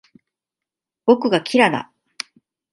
[1.05, 1.91] 僕がキラだ